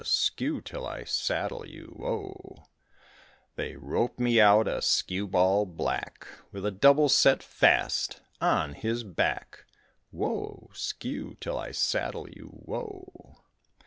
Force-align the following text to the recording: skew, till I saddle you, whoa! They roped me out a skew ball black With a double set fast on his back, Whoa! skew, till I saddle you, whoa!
skew, 0.03 0.61
till 0.61 0.87
I 0.87 1.03
saddle 1.03 1.63
you, 1.63 1.93
whoa! 1.95 2.63
They 3.55 3.75
roped 3.75 4.19
me 4.19 4.39
out 4.41 4.67
a 4.67 4.81
skew 4.81 5.27
ball 5.27 5.67
black 5.67 6.27
With 6.51 6.65
a 6.65 6.71
double 6.71 7.07
set 7.07 7.43
fast 7.43 8.19
on 8.41 8.73
his 8.73 9.03
back, 9.03 9.65
Whoa! 10.09 10.71
skew, 10.73 11.37
till 11.39 11.59
I 11.59 11.69
saddle 11.71 12.27
you, 12.29 12.47
whoa! 12.51 13.43